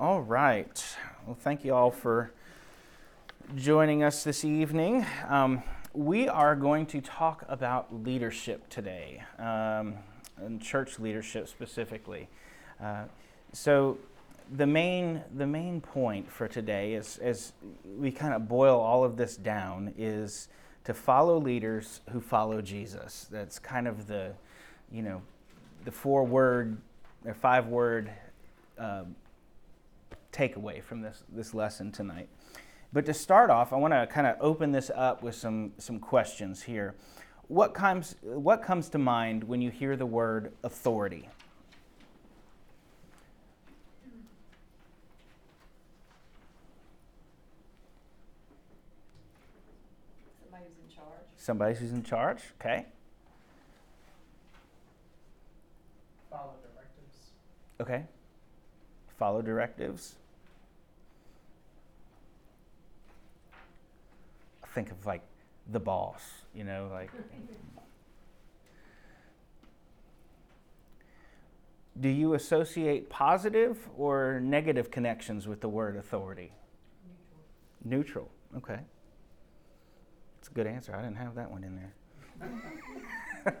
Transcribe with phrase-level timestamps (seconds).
[0.00, 0.96] All right.
[1.26, 2.30] Well, thank you all for
[3.56, 5.04] joining us this evening.
[5.26, 9.94] Um, we are going to talk about leadership today, um,
[10.36, 12.28] and church leadership specifically.
[12.80, 13.06] Uh,
[13.52, 13.98] so,
[14.56, 17.52] the main the main point for today is, as
[17.98, 20.46] we kind of boil all of this down, is
[20.84, 23.26] to follow leaders who follow Jesus.
[23.32, 24.34] That's kind of the,
[24.92, 25.22] you know,
[25.84, 26.78] the four word
[27.24, 28.12] or five word.
[28.78, 29.02] Uh,
[30.32, 32.28] takeaway from this, this lesson tonight.
[32.92, 35.98] But to start off, I want to kind of open this up with some, some
[35.98, 36.94] questions here.
[37.48, 41.28] What comes, what comes to mind when you hear the word authority?
[50.50, 51.36] Somebody who's in charge.
[51.36, 52.86] Somebody who's in charge, okay?
[56.30, 57.30] Follow directives.
[57.80, 58.04] Okay.
[59.18, 60.14] Follow directives.
[64.74, 65.22] Think of like
[65.70, 66.22] the boss,
[66.54, 67.10] you know, like.
[72.00, 76.52] Do you associate positive or negative connections with the word authority?
[77.84, 78.28] Neutral.
[78.30, 78.30] Neutral.
[78.56, 78.78] Okay.
[80.36, 80.94] That's a good answer.
[80.94, 81.92] I didn't have that one in there.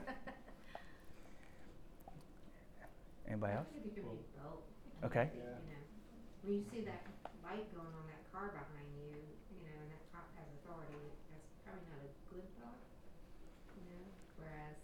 [3.28, 3.66] Anybody else?
[3.68, 4.62] I think it could be both,
[5.04, 5.28] Okay.
[5.34, 5.58] you know.
[6.46, 7.02] When you see that
[7.44, 9.18] light going on that car behind you,
[9.52, 12.80] you know, and that cop has authority, that's probably not a good thought,
[13.76, 14.00] you know,
[14.40, 14.78] whereas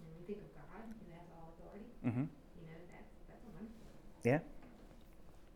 [0.00, 2.30] when we think of God, who has all authority, Mm-hmm.
[2.32, 3.92] you know, that's, that's a wonderful.
[4.24, 4.38] Yeah.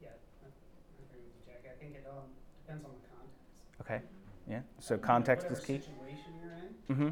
[0.00, 0.08] Yeah,
[0.42, 1.62] I I agree with you, Jack.
[1.66, 2.30] I think it um,
[2.64, 3.80] depends on the context.
[3.80, 4.00] Okay.
[4.48, 4.60] Yeah.
[4.78, 5.78] So context is whatever key.
[5.80, 6.70] situation you're in.
[6.90, 7.10] Mm-hmm.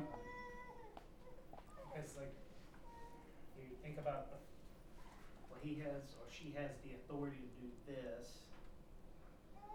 [1.93, 2.35] Because like,
[3.59, 4.27] you think about,
[5.51, 8.29] well, he has or she has the authority to do this,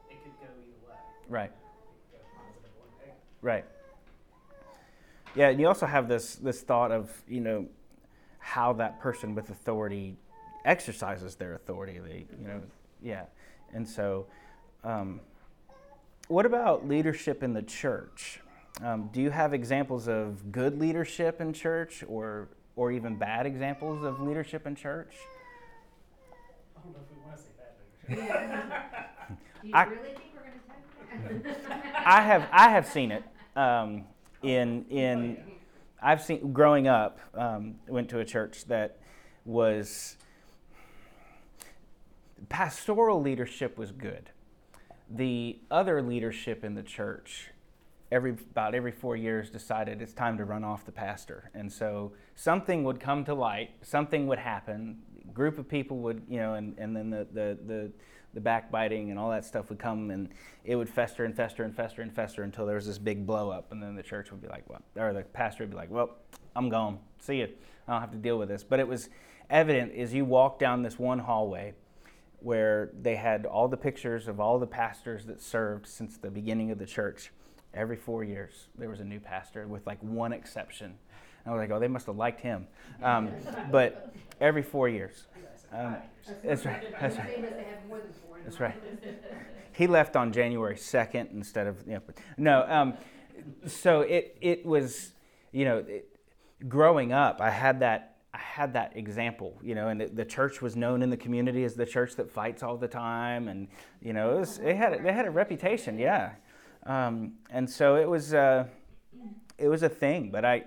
[0.10, 1.00] it could go either way.
[1.30, 1.52] Right.
[1.52, 1.56] It
[2.12, 3.22] could go positive or negative.
[3.42, 3.66] Right.
[5.36, 7.68] Yeah, and you also have this this thought of you know
[8.40, 10.16] how that person with authority
[10.66, 12.00] exercises their authority.
[12.00, 12.62] They you know
[13.02, 13.24] yeah,
[13.74, 14.26] and so
[14.84, 15.22] um,
[16.28, 18.42] what about leadership in the church?
[18.84, 24.04] Um, do you have examples of good leadership in church, or or even bad examples
[24.04, 25.14] of leadership in church?
[26.76, 29.38] I don't know if we want to say that.
[29.62, 33.24] Do you I- really think we're gonna tell you I have I have seen it
[33.56, 34.04] um,
[34.44, 35.38] in in
[36.02, 37.20] I've seen growing up.
[37.34, 38.98] Um, went to a church that
[39.46, 40.18] was
[42.50, 44.30] pastoral leadership was good.
[45.10, 47.50] The other leadership in the church,
[48.12, 52.14] every about every four years, decided it's time to run off the pastor, and so
[52.36, 54.98] something would come to light, something would happen.
[55.34, 57.92] Group of people would, you know, and, and then the, the, the,
[58.34, 60.30] the backbiting and all that stuff would come, and
[60.64, 63.50] it would fester and fester and fester and fester until there was this big blow
[63.52, 65.92] up, and then the church would be like, well, or the pastor would be like,
[65.92, 66.16] well,
[66.56, 67.00] I'm gone.
[67.20, 67.50] See you.
[67.88, 68.64] I don't have to deal with this.
[68.64, 69.10] But it was
[69.50, 71.74] evident as you walk down this one hallway
[72.46, 76.70] where they had all the pictures of all the pastors that served since the beginning
[76.70, 77.32] of the church.
[77.74, 80.94] Every four years, there was a new pastor, with like one exception.
[81.44, 82.68] And I was like, oh, they must have liked him.
[83.02, 83.32] Um,
[83.72, 85.26] but every four years.
[85.74, 85.96] Um,
[86.44, 86.84] that's right.
[87.02, 87.36] That's right.
[87.36, 88.76] They must have had more than four in That's right.
[89.72, 92.02] He left on January 2nd instead of, you know,
[92.38, 92.66] no.
[92.70, 92.94] Um,
[93.66, 95.14] so it, it was,
[95.52, 96.16] you know, it,
[96.68, 98.15] growing up, I had that.
[98.36, 101.64] I had that example, you know, and the, the church was known in the community
[101.64, 103.70] as the church that fights all the time, and
[104.02, 106.32] you know, it, was, it had they had a reputation, yeah,
[106.86, 108.66] um, and so it was uh,
[109.58, 110.32] it was a thing.
[110.32, 110.66] But I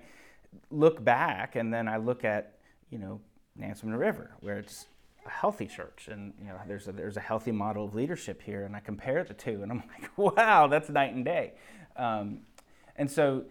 [0.70, 2.54] look back, and then I look at
[2.88, 3.20] you know
[3.60, 4.86] Nansemond River, where it's
[5.26, 8.64] a healthy church, and you know there's a, there's a healthy model of leadership here,
[8.64, 11.52] and I compare the two, and I'm like, wow, that's night and day.
[11.96, 12.38] Um,
[12.96, 13.44] and so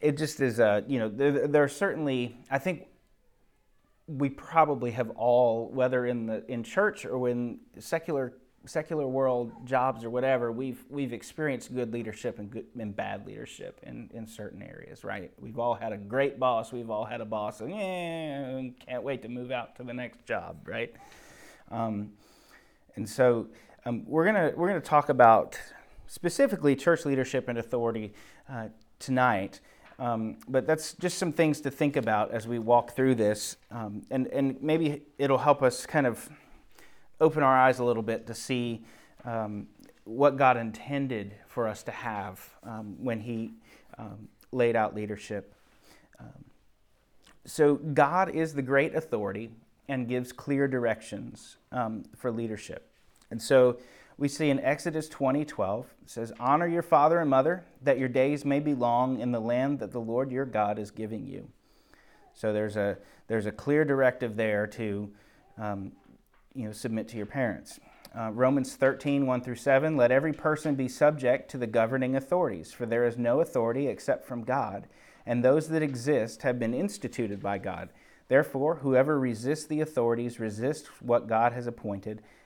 [0.00, 2.86] it, just is, uh, you know, there, there are certainly, I think
[4.06, 8.34] we probably have all, whether in the in church or in secular
[8.64, 13.80] secular world jobs or whatever, we've we've experienced good leadership and good and bad leadership
[13.82, 15.32] in, in certain areas, right?
[15.40, 16.72] We've all had a great boss.
[16.72, 20.24] We've all had a boss, and yeah, can't wait to move out to the next
[20.26, 20.94] job, right?
[21.70, 22.12] Um,
[22.96, 23.48] and so
[23.84, 25.58] um, we're gonna we're gonna talk about
[26.06, 28.12] specifically church leadership and authority
[28.48, 28.68] uh,
[28.98, 29.60] tonight.
[30.02, 34.02] Um, but that's just some things to think about as we walk through this, um,
[34.10, 36.28] and and maybe it'll help us kind of
[37.20, 38.84] open our eyes a little bit to see
[39.24, 39.68] um,
[40.02, 43.52] what God intended for us to have um, when He
[43.96, 45.54] um, laid out leadership.
[46.18, 46.46] Um,
[47.44, 49.50] so God is the great authority
[49.88, 51.58] and gives clear directions
[52.16, 52.90] for leadership.
[53.30, 53.78] And so
[54.22, 58.08] we see in Exodus 20 12, it says, Honor your father and mother, that your
[58.08, 61.48] days may be long in the land that the Lord your God is giving you.
[62.32, 65.12] So there's a, there's a clear directive there to
[65.58, 65.90] um,
[66.54, 67.80] you know, submit to your parents.
[68.16, 72.70] Uh, Romans 13, 1 through 7, let every person be subject to the governing authorities,
[72.70, 74.86] for there is no authority except from God,
[75.26, 77.88] and those that exist have been instituted by God.
[78.28, 82.22] Therefore, whoever resists the authorities resists what God has appointed,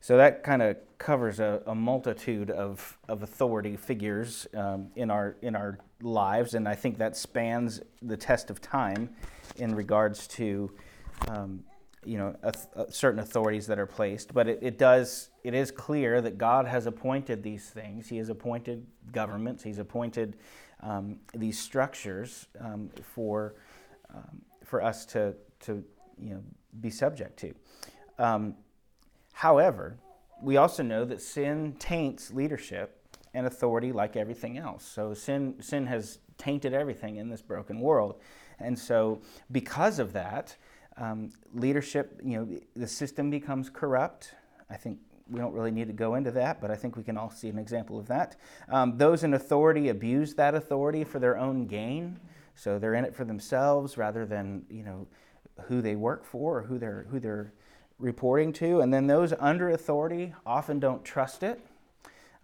[0.00, 5.36] So that kind of covers a, a, multitude of, of authority figures um, in, our,
[5.42, 9.10] in our lives, and I think that spans the test of time
[9.56, 10.70] in regards to
[11.28, 11.64] um,
[12.04, 14.32] you know, a, a certain authorities that are placed.
[14.32, 18.08] But it, it, does, it is clear that God has appointed these things.
[18.08, 20.36] He has appointed governments, He's appointed
[20.82, 23.54] um, these structures um, for,
[24.14, 25.84] um, for us to, to
[26.18, 26.42] you know,
[26.80, 27.54] be subject to.
[29.40, 29.96] However,
[30.42, 33.02] we also know that sin taints leadership
[33.32, 34.84] and authority like everything else.
[34.84, 38.20] So sin, sin has tainted everything in this broken world.
[38.58, 40.54] And so, because of that,
[40.98, 44.34] um, leadership, you know, the system becomes corrupt.
[44.68, 47.16] I think we don't really need to go into that, but I think we can
[47.16, 48.36] all see an example of that.
[48.68, 52.20] Um, those in authority abuse that authority for their own gain.
[52.56, 55.06] So they're in it for themselves rather than, you know,
[55.62, 57.54] who they work for or who they're, who they're
[58.00, 58.80] reporting to.
[58.80, 61.60] And then those under authority often don't trust it,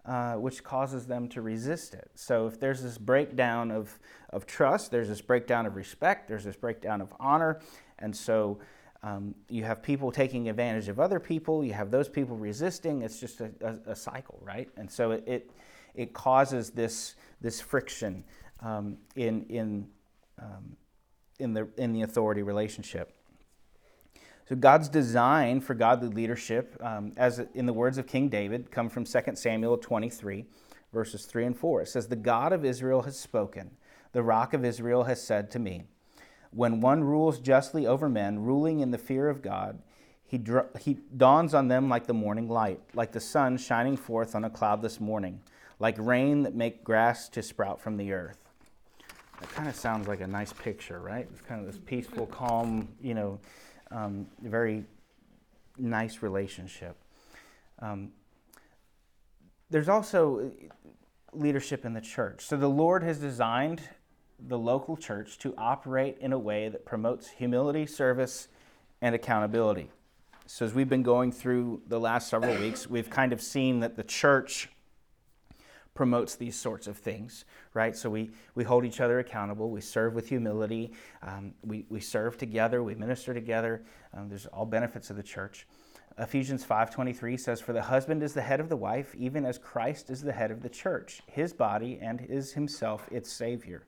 [0.05, 2.09] uh, which causes them to resist it.
[2.15, 3.99] So if there's this breakdown of,
[4.29, 7.59] of trust, there's this breakdown of respect, there's this breakdown of honor.
[7.99, 8.59] And so
[9.03, 13.01] um, you have people taking advantage of other people, you have those people resisting.
[13.01, 14.69] It's just a, a, a cycle, right?
[14.77, 15.51] And so it, it,
[15.95, 18.23] it, causes this, this friction
[18.61, 19.87] um, in, in
[20.39, 20.77] um,
[21.39, 23.13] in the, in the authority relationship.
[24.47, 28.87] So God's design for godly leadership, um, as in the words of King David, come
[28.87, 30.45] from 2 Samuel 23,
[30.93, 31.81] verses 3 and 4.
[31.81, 33.71] It says, The God of Israel has spoken.
[34.13, 35.83] The rock of Israel has said to me,
[36.51, 39.79] When one rules justly over men, ruling in the fear of God,
[40.23, 44.33] he, dr- he dawns on them like the morning light, like the sun shining forth
[44.33, 45.41] on a cloudless morning,
[45.77, 48.37] like rain that make grass to sprout from the earth.
[49.41, 51.27] That kind of sounds like a nice picture, right?
[51.31, 53.39] It's kind of this peaceful, calm, you know,
[53.91, 54.85] um, very
[55.77, 56.97] nice relationship.
[57.79, 58.11] Um,
[59.69, 60.51] there's also
[61.33, 62.45] leadership in the church.
[62.45, 63.81] So the Lord has designed
[64.39, 68.47] the local church to operate in a way that promotes humility, service,
[69.01, 69.91] and accountability.
[70.45, 73.97] So as we've been going through the last several weeks, we've kind of seen that
[73.97, 74.69] the church
[75.97, 77.97] promotes these sorts of things, right?
[77.97, 79.71] So we, we hold each other accountable.
[79.71, 80.93] We serve with humility.
[81.23, 82.83] Um, we, we serve together.
[82.83, 83.83] We minister together.
[84.13, 85.65] Um, there's all benefits of the church.
[86.19, 90.09] Ephesians 5:23 says for the husband is the head of the wife even as Christ
[90.09, 93.83] is the head of the church his body and is himself its savior.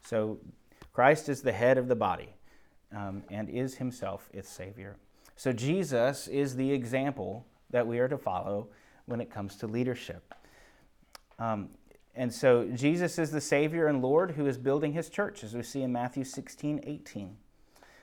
[0.00, 0.38] So
[0.92, 2.34] Christ is the head of the body
[2.92, 4.96] um, and is himself its savior.
[5.36, 8.68] So Jesus is the example that we are to follow
[9.06, 10.34] when it comes to leadership.
[11.38, 11.70] Um,
[12.14, 15.62] and so Jesus is the Savior and Lord who is building his church, as we
[15.62, 17.36] see in Matthew 16, 18.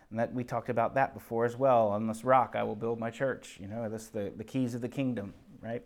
[0.09, 1.89] And that we talked about that before as well.
[1.89, 3.57] On this rock I will build my church.
[3.59, 5.83] You know, that's the, the keys of the kingdom, right?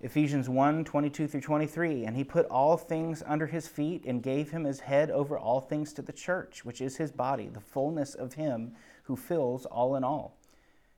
[0.00, 2.04] Ephesians 1, 22 through 23.
[2.04, 5.60] And he put all things under his feet and gave him his head over all
[5.60, 8.72] things to the church, which is his body, the fullness of him
[9.04, 10.36] who fills all in all.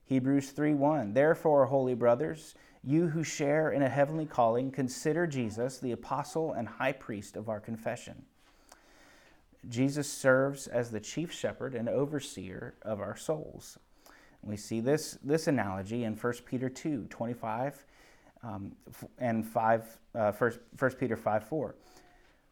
[0.07, 1.12] Hebrews 3, 1.
[1.12, 2.55] Therefore, holy brothers,
[2.87, 7.49] you who share in a heavenly calling, consider Jesus the apostle and high priest of
[7.49, 8.23] our confession.
[9.69, 13.79] Jesus serves as the chief shepherd and overseer of our souls.
[14.43, 17.85] We see this, this analogy in 1 Peter 2 25
[18.43, 18.73] um,
[19.19, 21.75] and 5, uh, 1, 1 Peter 5 4.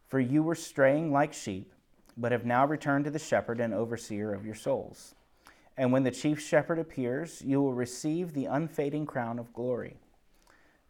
[0.07, 1.71] For you were straying like sheep,
[2.17, 5.13] but have now returned to the shepherd and overseer of your souls.
[5.77, 9.97] And when the chief shepherd appears, you will receive the unfading crown of glory.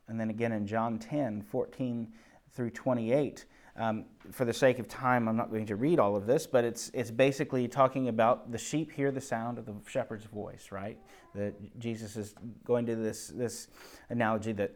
[0.07, 2.11] And then again in John 10 14
[2.53, 3.45] through 28.
[3.75, 6.63] Um, for the sake of time, I'm not going to read all of this, but
[6.63, 10.99] it's, it's basically talking about the sheep hear the sound of the shepherd's voice, right?
[11.33, 13.69] That Jesus is going to this, this
[14.09, 14.75] analogy that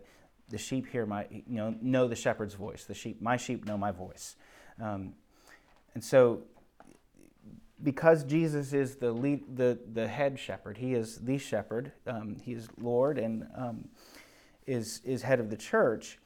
[0.49, 2.85] the sheep hear my, you know, know the shepherd's voice.
[2.85, 4.35] The sheep, my sheep know my voice.
[4.81, 5.13] Um,
[5.93, 6.43] and so,
[7.83, 12.53] because Jesus is the lead, the, the head shepherd, he is the shepherd, um, he
[12.53, 13.89] is Lord and um,
[14.67, 16.19] is, is head of the church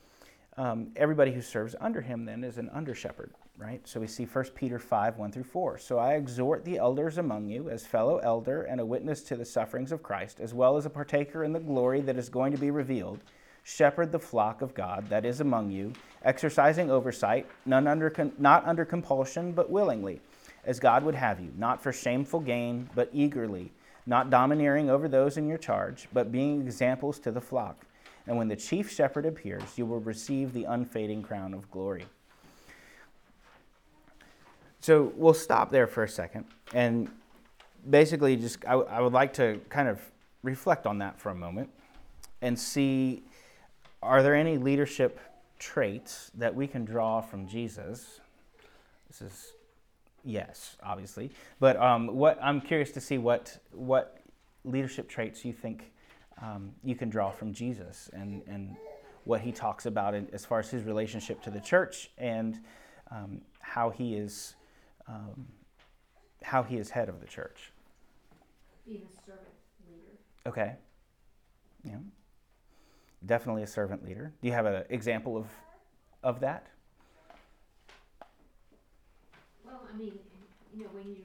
[0.57, 3.81] um, everybody who serves under him then is an under shepherd, right?
[3.87, 5.77] So we see 1 Peter 5 1 through 4.
[5.77, 9.45] So I exhort the elders among you, as fellow elder and a witness to the
[9.45, 12.57] sufferings of Christ, as well as a partaker in the glory that is going to
[12.57, 13.19] be revealed.
[13.63, 15.93] Shepherd the flock of God that is among you,
[16.23, 20.19] exercising oversight, none under not under compulsion, but willingly,
[20.65, 23.71] as God would have you, not for shameful gain, but eagerly,
[24.05, 27.85] not domineering over those in your charge, but being examples to the flock.
[28.27, 32.05] And when the chief shepherd appears, you will receive the unfading crown of glory.
[34.79, 36.45] So we'll stop there for a second.
[36.73, 37.09] And
[37.89, 39.99] basically, just I, I would like to kind of
[40.43, 41.69] reflect on that for a moment
[42.41, 43.23] and see
[44.01, 45.19] are there any leadership
[45.59, 48.19] traits that we can draw from Jesus?
[49.07, 49.53] This is
[50.23, 51.29] yes, obviously.
[51.59, 54.17] But um, what I'm curious to see what what
[54.63, 55.90] leadership traits you think
[56.41, 58.75] um, you can draw from Jesus and, and
[59.23, 62.59] what he talks about in, as far as his relationship to the church and
[63.11, 64.55] um, how he is
[65.07, 65.47] um,
[66.43, 67.71] how he is head of the church.
[68.85, 69.47] Being a servant
[69.87, 70.17] leader.
[70.47, 70.75] Okay.
[71.83, 71.97] Yeah.
[73.25, 74.33] Definitely a servant leader.
[74.41, 75.47] Do you have an example of
[76.23, 76.67] of that?
[79.65, 80.17] Well, I mean,
[80.73, 81.23] you know, when you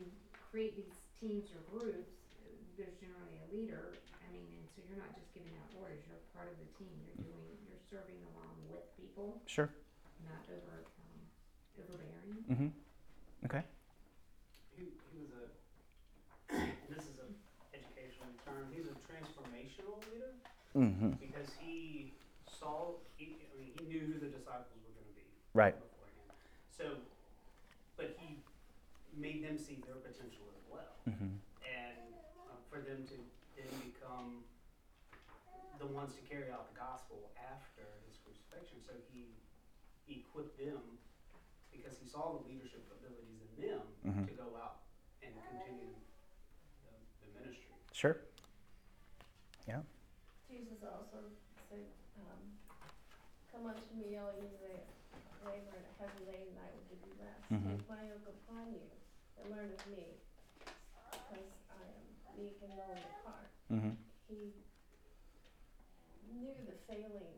[0.50, 2.12] create these teams or groups,
[2.76, 3.96] there's generally a leader.
[4.20, 6.92] I mean, and so you're not just giving out orders, you're part of the team.
[7.08, 8.84] You're doing, you're serving along with
[9.16, 9.70] people, Sure.
[10.28, 11.20] not over, um,
[11.80, 12.44] overbearing.
[12.52, 13.46] Mm-hmm.
[13.48, 13.62] Okay.
[14.76, 15.44] He, he was a,
[16.92, 17.32] this is an
[17.72, 20.32] educational term, he's a transformational leader
[20.76, 21.16] Mm-hmm.
[21.16, 22.12] because he
[22.44, 25.24] saw, he, I mean, he knew who the disciples were gonna be.
[25.56, 25.72] Right.
[25.72, 26.36] Beforehand.
[26.68, 26.84] So,
[27.96, 28.44] but he
[29.16, 30.92] made them see their potential as well.
[31.08, 31.32] Mm-hmm.
[31.64, 32.12] And
[32.44, 33.16] uh, for them to
[33.56, 34.44] then become
[35.80, 36.75] the ones to carry out the
[40.36, 41.00] equipped them
[41.72, 44.28] because he saw the leadership abilities in them Mhm.
[44.28, 44.84] to go out
[45.24, 45.96] and continue
[46.84, 46.92] the,
[47.24, 47.72] the ministry.
[47.92, 48.20] Sure.
[49.66, 49.80] Yeah.
[50.48, 51.32] Jesus also
[51.70, 51.88] said,
[52.20, 52.40] um,
[53.50, 54.84] come unto me, all you that
[55.44, 57.40] labor and are heavy laden, and I will give you rest.
[57.48, 57.78] Mhm.
[57.80, 58.84] Take my yoke upon you
[59.40, 60.20] and learn of me,
[60.60, 63.48] because I am meek and lowly of heart.
[63.72, 63.94] Mm-hmm.
[64.28, 64.52] He
[66.30, 67.35] knew the failings.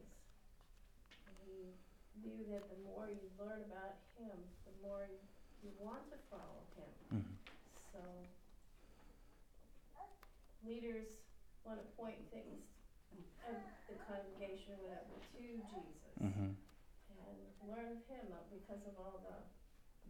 [2.28, 4.37] That the more you learn about him,
[4.68, 5.16] the more you,
[5.64, 6.92] you want to follow him.
[7.08, 7.37] Mm-hmm.
[7.88, 8.00] So
[10.61, 11.08] leaders
[11.64, 12.61] want to point things
[13.49, 13.56] of
[13.88, 16.50] the congregation or whatever to Jesus Mm-hmm.
[16.50, 17.37] and
[17.70, 19.38] learn of him because of all the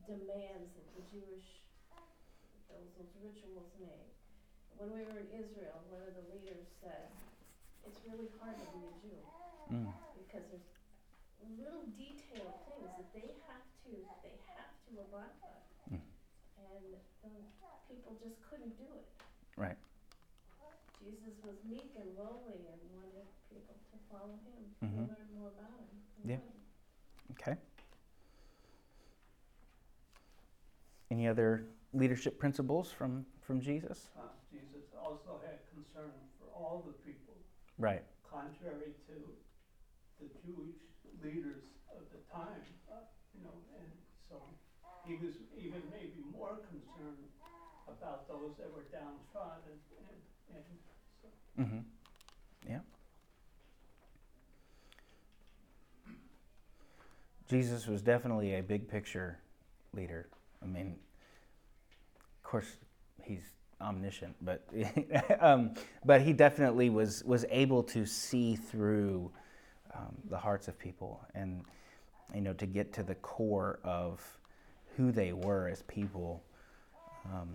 [0.08, 1.60] demands that the Jewish
[2.72, 4.08] those those rituals made.
[4.80, 7.12] When we were in Israel, one of the leaders said,
[7.84, 9.20] "It's really hard to be a Jew
[9.68, 9.92] Mm.
[10.16, 10.64] because there's
[11.59, 13.90] little detailed things that they have to
[14.23, 16.00] they have to abide by, Mm.
[16.59, 16.85] and
[17.23, 17.40] the
[17.88, 19.07] people just couldn't do it."
[19.57, 19.78] Right.
[20.99, 25.71] Jesus was meek and lowly and wanted people to follow him and learn more about
[25.78, 26.02] him.
[26.25, 26.37] Yeah.
[26.37, 26.42] him.
[27.33, 27.57] Okay.
[31.11, 34.11] Any other leadership principles from from Jesus?
[34.16, 37.35] Uh, Jesus also had concern for all the people,
[37.78, 38.04] Right.
[38.28, 39.35] contrary to
[40.20, 40.78] the Jewish
[41.22, 41.62] leaders
[41.94, 43.88] of the time, uh, you know, and
[44.28, 44.42] so
[45.06, 47.26] he was even maybe more concerned
[47.88, 50.18] about those that were downtrodden and,
[50.54, 50.64] and
[51.22, 51.62] so.
[51.62, 51.78] Mm-hmm.
[52.68, 52.80] Yeah.
[57.48, 59.38] Jesus was definitely a big picture
[59.94, 60.28] leader.
[60.62, 60.96] I mean,
[62.20, 62.76] of course,
[63.22, 63.42] he's
[63.80, 64.68] omniscient, but
[65.40, 69.30] um, but he definitely was was able to see through
[69.95, 71.62] um, the hearts of people and
[72.35, 74.21] you know to get to the core of
[74.97, 76.42] who they were as people
[77.26, 77.49] um,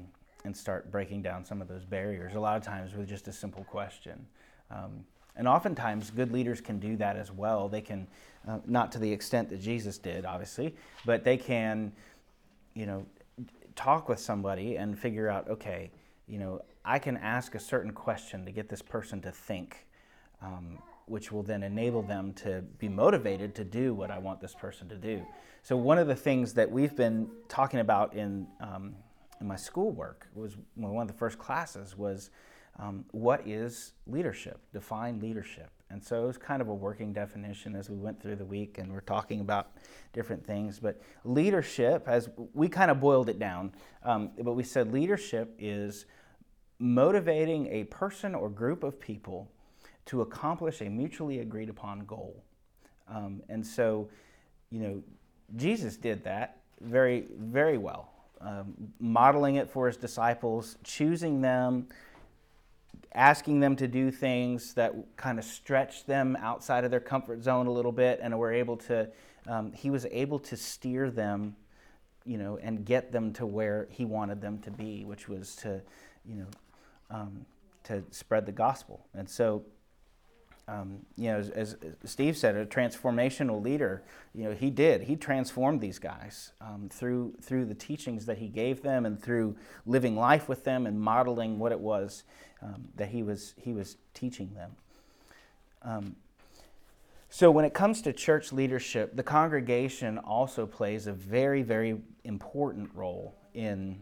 [0.45, 2.35] and start breaking down some of those barriers.
[2.35, 4.25] A lot of times with just a simple question.
[4.71, 7.67] Um, and oftentimes, good leaders can do that as well.
[7.67, 8.07] They can,
[8.47, 10.75] uh, not to the extent that Jesus did, obviously,
[11.05, 11.91] but they can,
[12.75, 13.05] you know,
[13.75, 15.89] talk with somebody and figure out, okay,
[16.27, 19.87] you know, I can ask a certain question to get this person to think,
[20.41, 24.53] um, which will then enable them to be motivated to do what I want this
[24.53, 25.25] person to do.
[25.61, 28.95] So, one of the things that we've been talking about in, um,
[29.39, 32.29] in my schoolwork was one of the first classes was
[32.79, 34.59] um, what is leadership?
[34.73, 35.69] Define leadership.
[35.89, 38.79] And so it was kind of a working definition as we went through the week
[38.79, 39.77] and we're talking about
[40.11, 40.79] different things.
[40.79, 46.07] But leadership, as we kind of boiled it down, um, but we said leadership is
[46.79, 49.51] motivating a person or group of people
[50.05, 52.43] to accomplish a mutually agreed upon goal.
[53.07, 54.09] Um, and so,
[54.69, 55.03] you know,
[55.55, 58.09] Jesus did that very, very well,
[58.41, 61.87] um, modeling it for his disciples, choosing them,
[63.13, 67.67] asking them to do things that kind of stretched them outside of their comfort zone
[67.67, 69.07] a little bit, and were able to,
[69.47, 71.55] um, he was able to steer them,
[72.25, 75.81] you know, and get them to where he wanted them to be, which was to,
[76.25, 76.47] you know,
[77.11, 77.45] um,
[77.83, 79.05] to spread the gospel.
[79.13, 79.63] And so,
[80.67, 84.03] um, you know, as, as, Steve said, a transformational leader,
[84.33, 85.01] you know, he did.
[85.01, 89.57] He transformed these guys um, through through the teachings that he gave them, and through
[89.85, 92.23] living life with them and modeling what it was
[92.61, 94.71] um, that he was he was teaching them.
[95.81, 96.15] Um,
[97.29, 102.89] so when it comes to church leadership, the congregation also plays a very very important
[102.93, 103.99] role in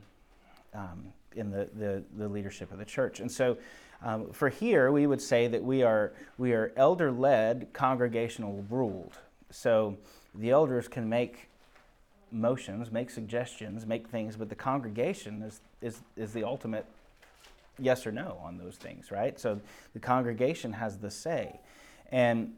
[0.75, 3.58] um, in the, the, the leadership of the church, and so.
[4.03, 9.13] Um, for here, we would say that we are, we are elder led, congregational ruled.
[9.51, 9.98] So
[10.34, 11.50] the elders can make
[12.31, 16.86] motions, make suggestions, make things, but the congregation is, is, is the ultimate
[17.77, 19.39] yes or no on those things, right?
[19.39, 19.60] So
[19.93, 21.60] the congregation has the say.
[22.12, 22.53] And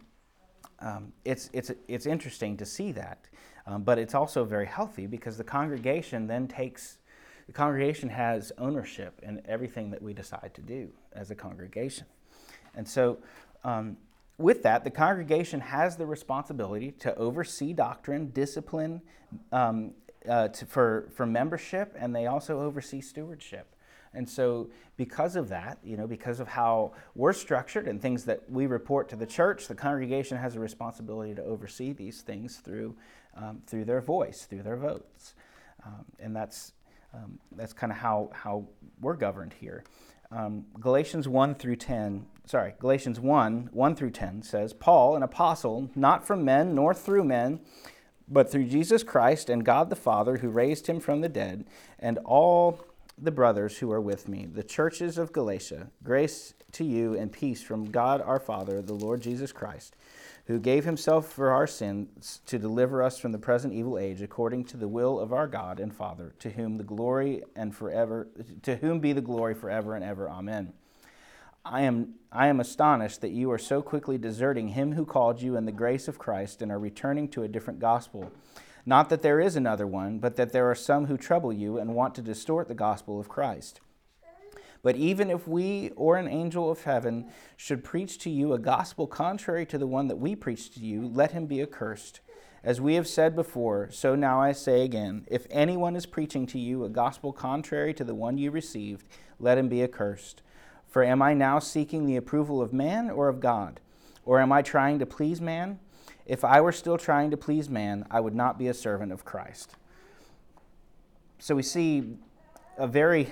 [0.80, 3.20] um, it's, it's, it's interesting to see that.
[3.66, 6.98] Um, but it's also very healthy because the congregation then takes
[7.48, 12.06] the congregation has ownership in everything that we decide to do as a congregation.
[12.76, 13.20] And so,
[13.64, 13.98] um,
[14.38, 19.02] with that, the congregation has the responsibility to oversee doctrine, discipline
[19.52, 19.92] um,
[20.28, 23.68] uh, to, for, for membership, and they also oversee stewardship.
[24.16, 28.50] And so, because of that, you know, because of how we're structured and things that
[28.50, 32.96] we report to the church, the congregation has a responsibility to oversee these things through,
[33.36, 35.34] um, through their voice, through their votes.
[35.86, 36.74] Um, and that's,
[37.14, 38.66] um, that's kind of how, how
[39.02, 39.84] we're governed here.
[40.32, 45.90] Um, Galatians 1 through 10, sorry, Galatians 1, 1 through 10 says, Paul, an apostle,
[45.96, 47.60] not from men nor through men,
[48.28, 51.66] but through Jesus Christ and God the Father, who raised him from the dead,
[52.00, 52.80] and all
[53.18, 57.62] the brothers who are with me, the churches of Galatia, grace to you and peace
[57.62, 59.96] from God our Father, the Lord Jesus Christ
[60.46, 64.66] who gave himself for our sins to deliver us from the present evil age according
[64.66, 68.28] to the will of our God and Father to whom the glory and forever
[68.62, 70.30] to whom be the glory forever and ever.
[70.30, 70.74] Amen.
[71.66, 75.56] I am I am astonished that you are so quickly deserting him who called you
[75.56, 78.32] in the grace of Christ and are returning to a different gospel.
[78.86, 81.96] Not that there is another one but that there are some who trouble you and
[81.96, 83.80] want to distort the gospel of Christ
[84.82, 89.08] but even if we or an angel of heaven should preach to you a gospel
[89.08, 92.20] contrary to the one that we preach to you, let him be accursed.
[92.64, 96.60] As we have said before, so now I say again if anyone is preaching to
[96.60, 99.06] you a gospel contrary to the one you received,
[99.40, 100.42] let him be accursed.
[100.88, 103.80] For am I now seeking the approval of man or of God?
[104.26, 105.80] Or am I trying to please man?
[106.26, 109.26] If I were still trying to please man, I would not be a servant of
[109.26, 109.76] Christ.
[111.40, 112.18] So we see
[112.78, 113.30] a very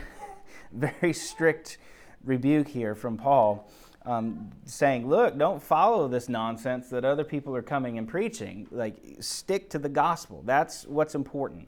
[0.71, 1.77] very strict
[2.23, 3.69] rebuke here from Paul,
[4.05, 8.67] um, saying, "Look, don't follow this nonsense that other people are coming and preaching.
[8.71, 10.41] Like, stick to the gospel.
[10.45, 11.67] That's what's important.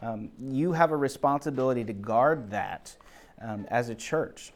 [0.00, 2.96] Um, you have a responsibility to guard that
[3.40, 4.52] um, as a church."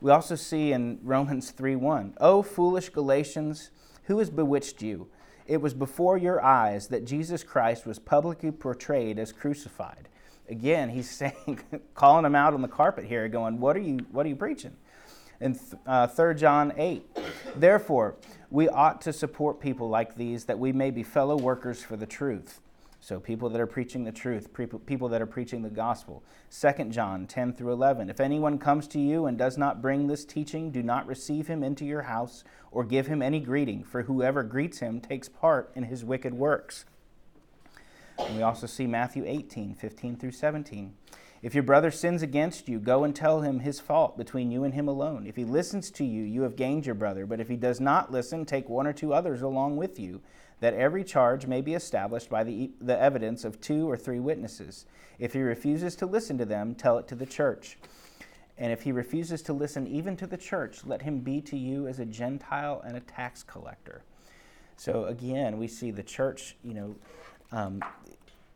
[0.00, 3.70] We also see in Romans 3:1, "O foolish Galatians,
[4.04, 5.08] who has bewitched you?
[5.46, 10.08] It was before your eyes that Jesus Christ was publicly portrayed as crucified."
[10.48, 11.60] Again, he's saying,
[11.94, 13.98] calling them out on the carpet here, going, "What are you?
[14.12, 14.76] What are you preaching?"
[15.40, 17.04] In uh, 3 John 8,
[17.56, 18.14] therefore
[18.50, 22.06] we ought to support people like these that we may be fellow workers for the
[22.06, 22.60] truth.
[23.00, 24.48] So people that are preaching the truth,
[24.86, 26.22] people that are preaching the gospel.
[26.58, 28.08] 2 John 10 through 11.
[28.08, 31.62] If anyone comes to you and does not bring this teaching, do not receive him
[31.62, 35.82] into your house or give him any greeting, for whoever greets him takes part in
[35.82, 36.86] his wicked works.
[38.18, 40.94] And we also see Matthew 18, 15 through 17.
[41.42, 44.72] If your brother sins against you, go and tell him his fault between you and
[44.72, 45.26] him alone.
[45.26, 47.26] If he listens to you, you have gained your brother.
[47.26, 50.22] But if he does not listen, take one or two others along with you,
[50.60, 54.86] that every charge may be established by the, the evidence of two or three witnesses.
[55.18, 57.76] If he refuses to listen to them, tell it to the church.
[58.56, 61.88] And if he refuses to listen even to the church, let him be to you
[61.88, 64.02] as a Gentile and a tax collector.
[64.76, 66.94] So again, we see the church, you know,
[67.54, 67.80] um,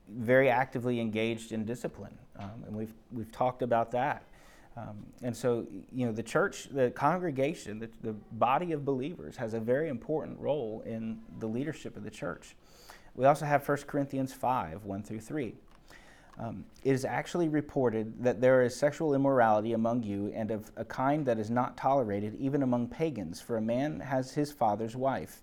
[0.09, 4.25] very actively engaged in discipline, um, and we've we've talked about that.
[4.77, 9.55] Um, and so, you know, the church, the congregation, the, the body of believers has
[9.55, 12.55] a very important role in the leadership of the church.
[13.17, 15.55] We also have 1 Corinthians 5 1 through 3.
[16.39, 20.85] Um, it is actually reported that there is sexual immorality among you, and of a
[20.85, 25.43] kind that is not tolerated even among pagans, for a man has his father's wife.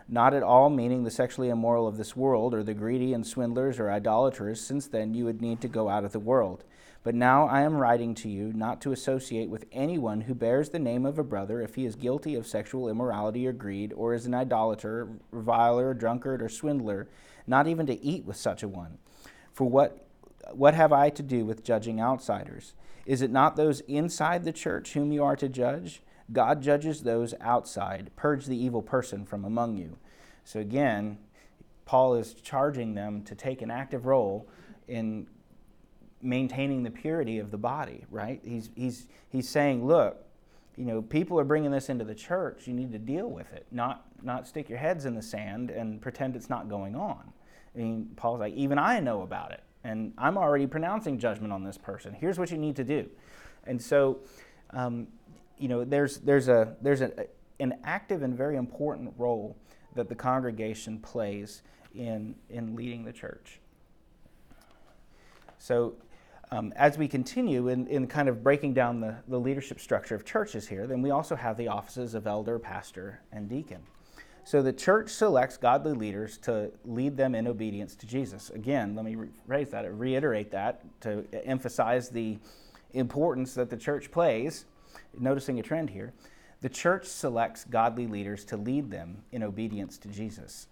[0.11, 3.79] not at all meaning the sexually immoral of this world, or the greedy and swindlers
[3.79, 6.65] or idolaters, since then you would need to go out of the world.
[7.03, 10.79] But now I am writing to you not to associate with anyone who bears the
[10.79, 14.25] name of a brother if he is guilty of sexual immorality or greed, or is
[14.25, 17.07] an idolater, reviler, drunkard, or swindler,
[17.47, 18.97] not even to eat with such a one.
[19.53, 20.05] For what,
[20.51, 22.73] what have I to do with judging outsiders?
[23.05, 26.03] Is it not those inside the church whom you are to judge?
[26.31, 28.11] God judges those outside.
[28.15, 29.97] Purge the evil person from among you.
[30.43, 31.17] So again,
[31.85, 34.47] Paul is charging them to take an active role
[34.87, 35.27] in
[36.21, 38.39] maintaining the purity of the body, right?
[38.43, 40.23] He's, he's, he's saying, look,
[40.77, 42.67] you know, people are bringing this into the church.
[42.67, 46.01] You need to deal with it, not, not stick your heads in the sand and
[46.01, 47.33] pretend it's not going on.
[47.75, 51.63] I mean, Paul's like, even I know about it, and I'm already pronouncing judgment on
[51.63, 52.13] this person.
[52.13, 53.09] Here's what you need to do.
[53.65, 54.19] And so,
[54.71, 55.07] um,
[55.61, 57.27] you know, there's, there's, a, there's a,
[57.59, 59.55] an active and very important role
[59.95, 61.61] that the congregation plays
[61.93, 63.59] in, in leading the church.
[65.59, 65.93] So,
[66.53, 70.25] um, as we continue in, in kind of breaking down the, the leadership structure of
[70.25, 73.81] churches here, then we also have the offices of elder, pastor, and deacon.
[74.43, 78.49] So the church selects godly leaders to lead them in obedience to Jesus.
[78.49, 79.15] Again, let me
[79.47, 82.37] raise that, reiterate that to emphasize the
[82.93, 84.65] importance that the church plays.
[85.17, 86.13] Noticing a trend here.
[86.61, 90.67] The church selects godly leaders to lead them in obedience to Jesus.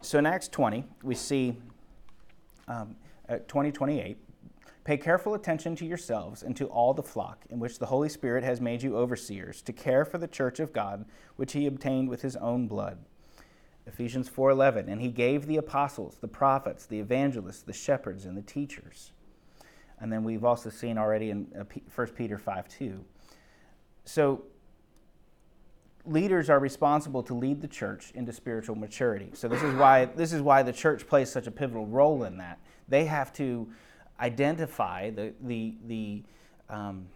[0.00, 1.58] So in Acts 20, we see
[2.68, 2.96] um,
[3.28, 4.16] at 2028,
[4.84, 8.42] Pay careful attention to yourselves and to all the flock in which the Holy Spirit
[8.42, 11.04] has made you overseers to care for the church of God
[11.36, 12.98] which he obtained with his own blood.
[13.86, 18.42] Ephesians 4:11 and he gave the apostles, the prophets, the evangelists, the shepherds and the
[18.42, 19.12] teachers.
[20.00, 23.04] And then we've also seen already in 1 uh, Peter 5:2.
[24.04, 24.42] So
[26.04, 29.30] leaders are responsible to lead the church into spiritual maturity.
[29.34, 32.38] So this is why this is why the church plays such a pivotal role in
[32.38, 32.58] that.
[32.88, 33.68] They have to
[34.20, 36.22] identify the, the, the,
[36.70, 37.06] um,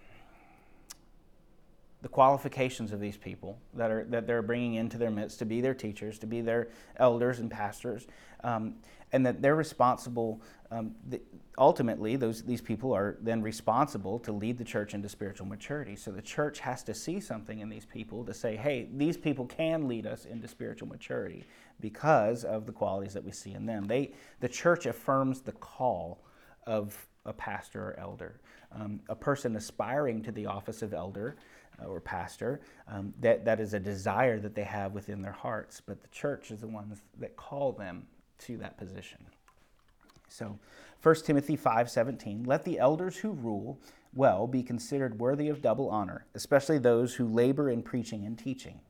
[2.03, 5.61] the qualifications of these people that, are, that they're bringing into their midst to be
[5.61, 8.07] their teachers, to be their elders and pastors,
[8.43, 8.75] um,
[9.13, 10.43] and that they're responsible.
[10.71, 11.21] Um, the,
[11.59, 15.97] ultimately, those, these people are then responsible to lead the church into spiritual maturity.
[15.97, 19.47] So the church has to see something in these people to say, hey, these people
[19.47, 21.45] can lead us into spiritual maturity
[21.81, 23.85] because of the qualities that we see in them.
[23.85, 26.25] They, the church affirms the call
[26.67, 28.41] of a pastor or elder.
[28.73, 31.37] Um, a person aspiring to the office of elder
[31.81, 35.81] uh, or pastor, um, that, that is a desire that they have within their hearts,
[35.81, 38.07] but the church is the ones that call them
[38.41, 39.27] to that position.
[40.29, 40.59] So
[41.03, 43.79] 1 Timothy 5:17 Let the elders who rule
[44.15, 48.81] well be considered worthy of double honor, especially those who labor in preaching and teaching.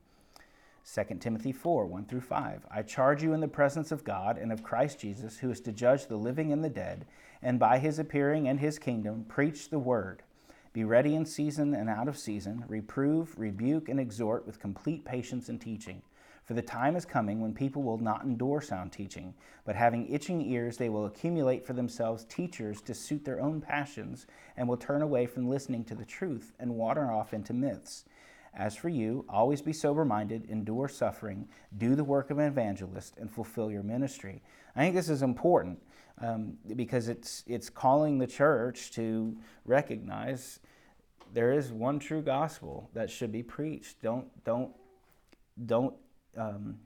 [0.85, 2.65] 2 Timothy 4 1 through 5.
[2.71, 5.73] I charge you in the presence of God and of Christ Jesus, who is to
[5.73, 7.05] judge the living and the dead,
[7.41, 10.23] and by his appearing and his kingdom, preach the word.
[10.71, 15.49] Be ready in season and out of season, reprove, rebuke, and exhort with complete patience
[15.49, 16.03] and teaching.
[16.47, 19.33] For the time is coming when people will not endure sound teaching,
[19.65, 24.27] but having itching ears, they will accumulate for themselves teachers to suit their own passions,
[24.55, 28.05] and will turn away from listening to the truth and wander off into myths.
[28.53, 33.17] As for you, always be sober minded, endure suffering, do the work of an evangelist,
[33.17, 34.41] and fulfill your ministry.
[34.73, 35.83] I think this is important
[36.21, 40.61] um, because it's, it's calling the church to recognize
[41.33, 44.01] there is one true gospel that should be preached.
[44.01, 44.71] Don't, don't,
[45.65, 45.93] don't
[46.35, 46.79] um,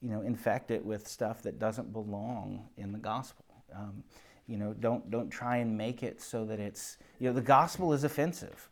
[0.00, 3.44] you know, infect it with stuff that doesn't belong in the gospel.
[3.74, 4.04] Um,
[4.46, 7.92] you know, don't don't try and make it so that it's you know the gospel
[7.92, 8.68] is offensive,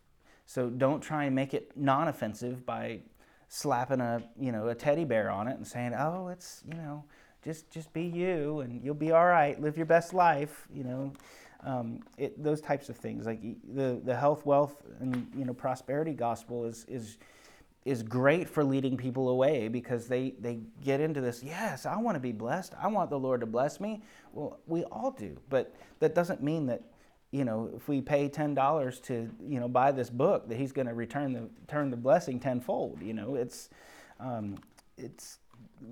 [0.46, 3.00] so don't try and make it non-offensive by
[3.48, 7.04] slapping a you know a teddy bear on it and saying, oh, it's you know
[7.44, 11.12] just just be you and you'll be all right, live your best life, you know.
[11.62, 13.40] Um, it, those types of things, like
[13.72, 17.18] the the health, wealth, and you know prosperity gospel is is
[17.84, 22.16] is great for leading people away because they, they get into this, yes, I want
[22.16, 22.74] to be blessed.
[22.80, 24.02] I want the Lord to bless me.
[24.32, 26.82] Well, we all do, but that doesn't mean that,
[27.30, 30.86] you know, if we pay $10 to, you know, buy this book, that he's going
[30.86, 33.02] to return the, turn the blessing tenfold.
[33.02, 33.68] You know, it's,
[34.18, 34.56] um,
[34.96, 35.38] it's,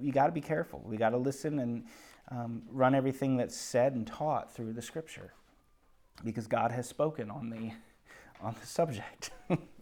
[0.00, 0.83] you got to be careful.
[0.87, 1.85] We got to listen and
[2.31, 5.35] um, run everything that's said and taught through the scripture
[6.24, 7.72] because God has spoken on the,
[8.40, 9.31] on the subject.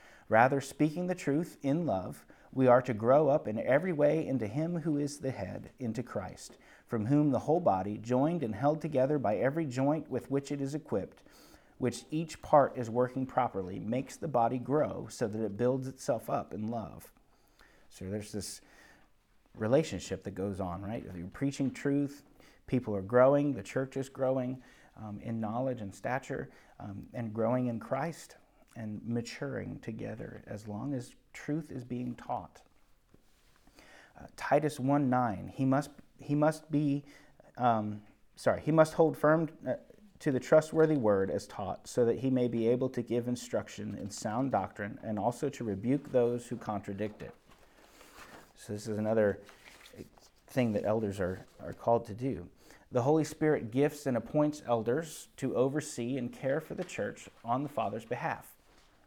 [0.31, 4.47] Rather, speaking the truth in love, we are to grow up in every way into
[4.47, 6.55] Him who is the head, into Christ,
[6.87, 10.61] from whom the whole body, joined and held together by every joint with which it
[10.61, 11.23] is equipped,
[11.79, 16.29] which each part is working properly, makes the body grow so that it builds itself
[16.29, 17.11] up in love.
[17.89, 18.61] So there's this
[19.57, 21.03] relationship that goes on, right?
[21.13, 22.23] You're preaching truth,
[22.67, 24.61] people are growing, the church is growing
[24.95, 28.37] um, in knowledge and stature, um, and growing in Christ
[28.75, 32.61] and maturing together as long as truth is being taught.
[34.19, 37.03] Uh, Titus 1 9, he must, he must be,
[37.57, 38.01] um,
[38.35, 39.73] sorry, he must hold firm uh,
[40.19, 43.97] to the trustworthy word as taught, so that he may be able to give instruction
[43.99, 47.33] in sound doctrine and also to rebuke those who contradict it.
[48.55, 49.39] So, this is another
[50.51, 52.47] thing that elders are, are called to do.
[52.91, 57.63] The Holy Spirit gifts and appoints elders to oversee and care for the church on
[57.63, 58.50] the Father's behalf.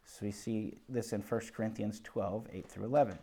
[0.05, 3.19] So we see this in 1 Corinthians 12, 8 through 11.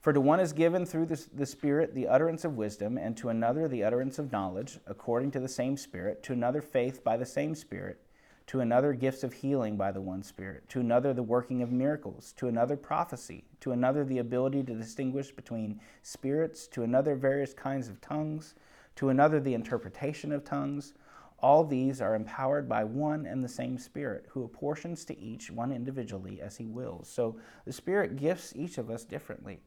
[0.00, 3.28] For to one is given through the, the, Spirit the utterance of wisdom, and to
[3.28, 7.24] another the utterance of knowledge, according to the same Spirit, to another faith by the
[7.24, 8.00] same Spirit,
[8.48, 12.34] to another gifts of healing by the one Spirit, to another the working of miracles,
[12.36, 17.88] to another prophecy, to another the ability to distinguish between spirits, to another various kinds
[17.88, 18.56] of tongues,
[18.96, 20.94] to another the interpretation of tongues.
[21.42, 25.72] All these are empowered by one and the same Spirit, who apportions to each one
[25.72, 27.08] individually as he wills.
[27.08, 29.60] So the Spirit gifts each of us differently.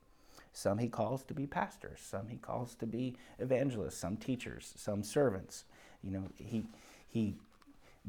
[0.53, 5.03] Some he calls to be pastors, some he calls to be evangelists, some teachers, some
[5.03, 5.65] servants.
[6.01, 6.65] You know, he,
[7.09, 7.35] he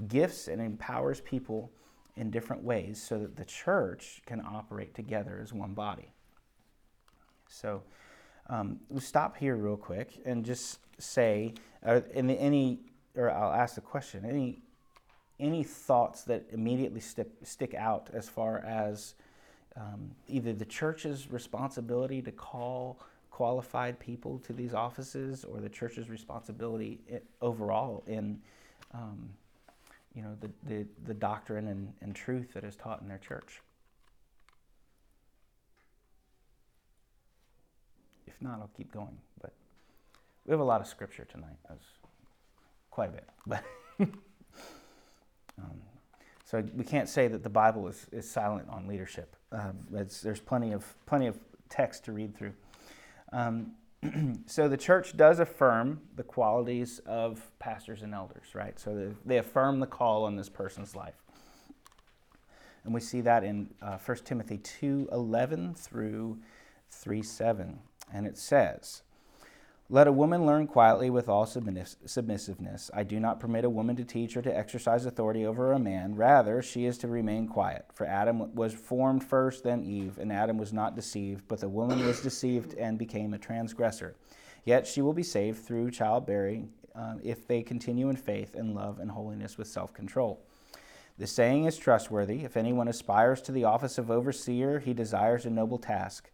[0.06, 1.72] gifts and empowers people
[2.16, 6.12] in different ways so that the church can operate together as one body.
[7.48, 7.82] So
[8.48, 12.78] um, we'll stop here real quick and just say, uh, in the, any
[13.16, 14.60] or I'll ask the question: any
[15.38, 19.14] any thoughts that immediately stick stick out as far as
[19.76, 23.00] um, either the church's responsibility to call
[23.30, 27.00] qualified people to these offices, or the church's responsibility
[27.42, 28.40] overall in
[28.94, 29.28] um,
[30.14, 33.60] you know the, the, the doctrine and, and truth that is taught in their church.
[38.26, 39.18] If not, I'll keep going.
[39.40, 39.52] But
[40.46, 41.58] we have a lot of scripture tonight.
[42.96, 43.28] Quite a bit.
[43.98, 44.08] But
[45.58, 45.80] um,
[46.46, 49.36] so we can't say that the Bible is, is silent on leadership.
[49.52, 52.54] Um, there's plenty of plenty of text to read through.
[53.34, 53.72] Um,
[54.46, 58.80] so the church does affirm the qualities of pastors and elders, right?
[58.80, 61.22] So they, they affirm the call on this person's life.
[62.84, 66.38] And we see that in uh, 1 Timothy 2 11 through
[66.88, 67.78] 3 7.
[68.10, 69.02] And it says,
[69.88, 72.90] let a woman learn quietly with all submissiveness.
[72.92, 76.16] I do not permit a woman to teach or to exercise authority over a man.
[76.16, 77.86] Rather, she is to remain quiet.
[77.92, 82.04] For Adam was formed first, then Eve, and Adam was not deceived, but the woman
[82.04, 84.16] was deceived and became a transgressor.
[84.64, 88.98] Yet she will be saved through childbearing uh, if they continue in faith and love
[88.98, 90.40] and holiness with self control.
[91.18, 92.44] The saying is trustworthy.
[92.44, 96.30] If anyone aspires to the office of overseer, he desires a noble task.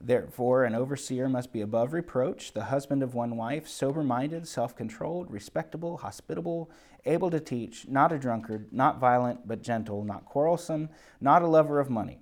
[0.00, 4.76] Therefore, an overseer must be above reproach, the husband of one wife, sober minded, self
[4.76, 6.70] controlled, respectable, hospitable,
[7.04, 10.88] able to teach, not a drunkard, not violent, but gentle, not quarrelsome,
[11.20, 12.20] not a lover of money.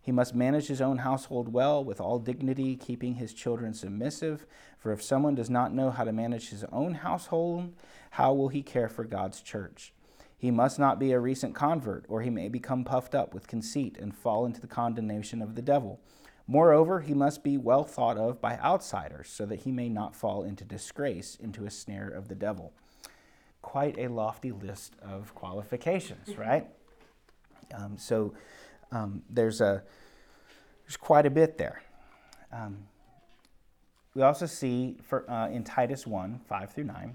[0.00, 4.46] He must manage his own household well, with all dignity, keeping his children submissive.
[4.78, 7.74] For if someone does not know how to manage his own household,
[8.12, 9.92] how will he care for God's church?
[10.38, 13.98] He must not be a recent convert, or he may become puffed up with conceit
[14.00, 16.00] and fall into the condemnation of the devil.
[16.50, 20.42] Moreover, he must be well thought of by outsiders, so that he may not fall
[20.42, 22.72] into disgrace, into a snare of the devil.
[23.60, 26.66] Quite a lofty list of qualifications, right?
[27.74, 28.32] Um, so
[28.90, 29.82] um, there's a
[30.86, 31.82] there's quite a bit there.
[32.50, 32.86] Um,
[34.14, 37.14] we also see for, uh, in Titus 1 5 through 9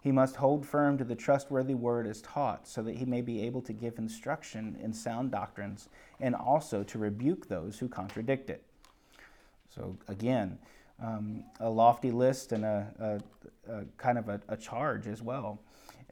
[0.00, 3.42] He must hold firm to the trustworthy word as taught, so that he may be
[3.42, 5.88] able to give instruction in sound doctrines
[6.20, 8.62] and also to rebuke those who contradict it.
[9.68, 10.58] So, again,
[11.02, 13.20] um, a lofty list and a,
[13.68, 15.60] a, a kind of a, a, charge as well.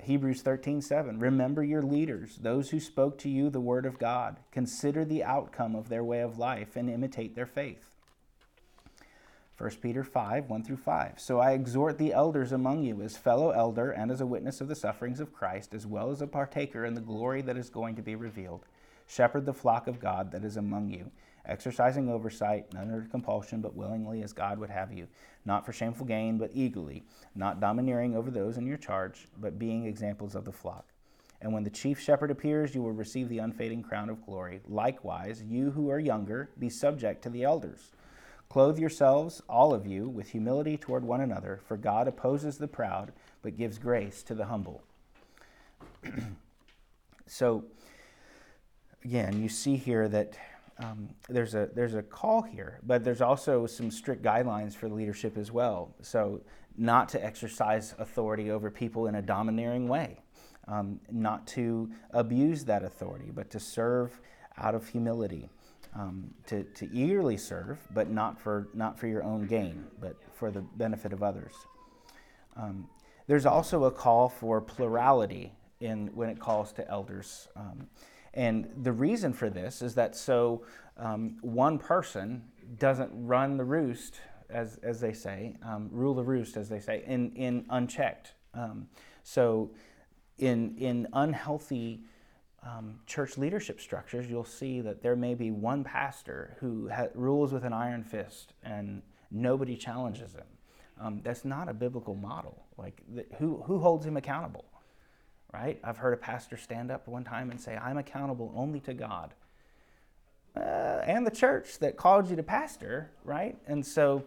[0.01, 1.19] Hebrews 13 7.
[1.19, 4.37] Remember your leaders, those who spoke to you the word of God.
[4.53, 7.96] Consider the outcome of their way of life and imitate their faith.
[9.59, 11.15] 1 Peter 5, 1 through 5.
[11.19, 14.69] So I exhort the elders among you as fellow elder and as a witness of
[14.69, 17.97] the sufferings of Christ, as well as a partaker in the glory that is going
[17.97, 18.67] to be revealed.
[19.07, 21.11] Shepherd the flock of God that is among you,
[21.47, 25.07] exercising oversight, not under compulsion, but willingly as God would have you,
[25.47, 29.87] not for shameful gain, but eagerly, not domineering over those in your charge, but being
[29.87, 30.85] examples of the flock.
[31.41, 34.61] And when the chief shepherd appears, you will receive the unfading crown of glory.
[34.69, 37.93] Likewise, you who are younger, be subject to the elders.
[38.49, 43.13] Clothe yourselves, all of you, with humility toward one another, for God opposes the proud,
[43.43, 44.83] but gives grace to the humble.
[47.27, 47.65] so,
[49.05, 50.39] again, you see here that
[50.79, 55.37] um, there's a there's a call here, but there's also some strict guidelines for leadership
[55.37, 55.95] as well.
[56.03, 56.41] So,
[56.77, 60.21] not to exercise authority over people in a domineering way,
[60.69, 64.21] um, not to abuse that authority, but to serve
[64.59, 65.49] out of humility
[65.97, 70.51] um, to, to eagerly serve, but not for, not for your own gain, but for
[70.51, 71.53] the benefit of others.
[72.57, 72.89] Um,
[73.27, 77.49] there's also a call for plurality in when it calls to elders.
[77.57, 77.89] Um,
[78.35, 80.65] and the reason for this is that so
[80.99, 82.45] um, one person
[82.79, 87.03] doesn't run the roost, as, as they say, um, rule the roost, as they say,
[87.07, 88.35] in, in unchecked.
[88.55, 88.89] Um,
[89.23, 89.71] so
[90.39, 92.03] in, in unhealthy
[92.67, 97.53] um, church leadership structures, you'll see that there may be one pastor who ha- rules
[97.53, 100.47] with an iron fist and nobody challenges him.
[101.01, 102.65] Um, that's not a biblical model.
[102.77, 104.65] Like, the, who, who holds him accountable?
[105.53, 105.79] Right?
[105.85, 109.35] I've heard a pastor stand up one time and say, I'm accountable only to God.
[110.57, 113.57] Uh, and the church that called you to pastor, right?
[113.67, 114.25] And so,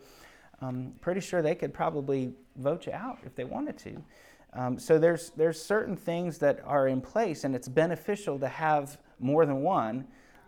[0.61, 4.03] um, pretty sure they could probably vote you out if they wanted to.
[4.53, 8.97] Um, so there's, there's certain things that are in place, and it's beneficial to have
[9.19, 10.07] more than one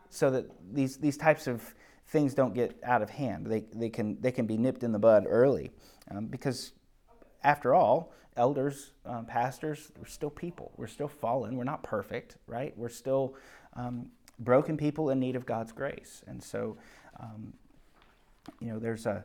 [0.09, 1.75] so that these, these types of
[2.07, 3.45] things don't get out of hand.
[3.45, 5.71] They, they, can, they can be nipped in the bud early.
[6.09, 6.73] Um, because,
[7.43, 10.71] after all, elders, um, pastors, we're still people.
[10.77, 11.55] We're still fallen.
[11.55, 12.73] We're not perfect, right?
[12.77, 13.35] We're still
[13.75, 14.07] um,
[14.39, 16.23] broken people in need of God's grace.
[16.27, 16.77] And so,
[17.19, 17.53] um,
[18.59, 19.23] you know, there's a,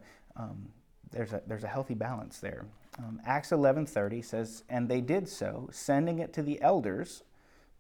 [1.10, 2.66] there's, a, there's a healthy balance there.
[2.98, 7.22] Um, Acts 11:30 says, "And they did so, sending it to the elders,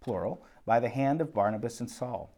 [0.00, 2.30] plural, by the hand of Barnabas and Saul."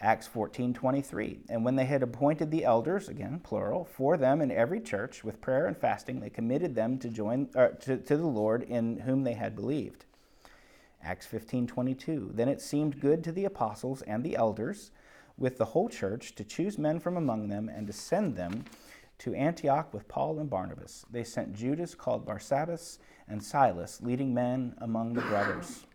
[0.00, 4.80] Acts 14:23, "And when they had appointed the elders, again plural, for them in every
[4.80, 8.62] church with prayer and fasting, they committed them to join uh, to, to the Lord
[8.62, 10.04] in whom they had believed."
[11.02, 14.90] Acts 15:22, "Then it seemed good to the apostles and the elders
[15.38, 18.64] with the whole church to choose men from among them and to send them
[19.18, 21.04] to Antioch with Paul and Barnabas.
[21.10, 22.98] They sent Judas, called Barsabbas,
[23.28, 25.86] and Silas, leading men among the brothers.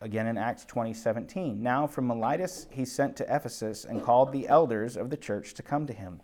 [0.00, 1.62] Again in Acts 20 17.
[1.62, 5.62] Now from Miletus he sent to Ephesus and called the elders of the church to
[5.62, 6.20] come to him.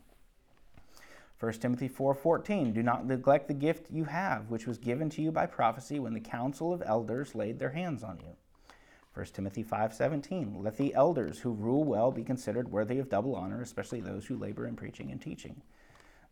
[1.40, 5.32] 1 Timothy 4:14 Do not neglect the gift you have which was given to you
[5.32, 8.36] by prophecy when the council of elders laid their hands on you.
[9.14, 13.60] 1 Timothy 5:17 Let the elders who rule well be considered worthy of double honor,
[13.60, 15.62] especially those who labor in preaching and teaching.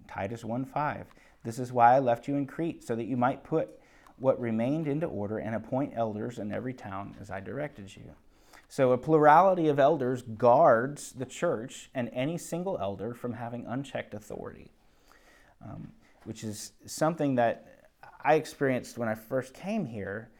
[0.09, 1.07] Titus 1:5
[1.43, 3.79] This is why I left you in Crete, so that you might put
[4.19, 8.15] what remained into order and appoint elders in every town as I directed you.
[8.69, 14.15] So, a plurality of elders guards the church and any single elder from having unchecked
[14.15, 14.71] authority,
[15.61, 15.93] um,
[16.25, 17.89] which is something that
[18.23, 20.31] I experienced when I first came here.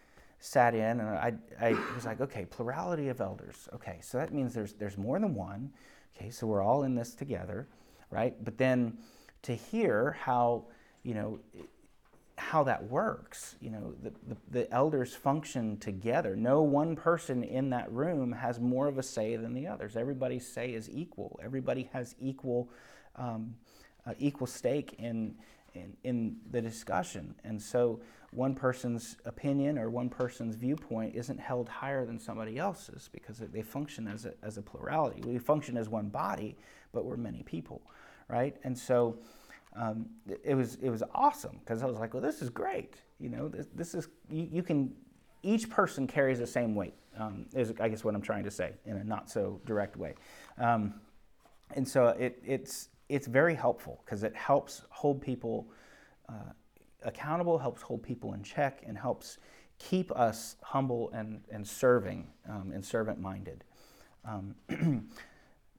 [0.41, 3.69] Sat in and I, I was like, okay, plurality of elders.
[3.75, 5.71] Okay, so that means there's there's more than one.
[6.17, 7.69] Okay, so we're all in this together,
[8.11, 8.35] right?
[8.43, 8.99] But then
[9.43, 10.65] to hear how
[11.03, 11.41] you know
[12.41, 13.57] how that works.
[13.61, 16.35] You know, the, the, the, elders function together.
[16.35, 19.95] No one person in that room has more of a say than the others.
[19.95, 21.39] Everybody's say is equal.
[21.45, 22.71] Everybody has equal,
[23.17, 23.57] um,
[24.07, 25.35] uh, equal stake in,
[25.75, 27.35] in, in the discussion.
[27.45, 28.01] And so
[28.33, 33.63] one person's opinion or one person's viewpoint isn't held higher than somebody else's because they
[33.63, 35.23] function as a, as a plurality.
[35.25, 36.57] We function as one body,
[36.93, 37.83] but we're many people,
[38.29, 38.57] right?
[38.63, 39.19] And so
[39.77, 40.07] um,
[40.43, 42.95] it was it was awesome because I was like, well, this is great.
[43.19, 44.93] You know, this, this is you, you, can
[45.43, 46.95] each person carries the same weight.
[47.19, 50.15] Um, is I guess what I'm trying to say in a not so direct way,
[50.59, 50.95] um,
[51.75, 55.71] and so it, it's it's very helpful because it helps hold people
[56.29, 56.53] uh,
[57.03, 59.39] accountable, helps hold people in check, and helps
[59.79, 63.65] keep us humble and and serving um, and servant minded.
[64.25, 64.55] Um,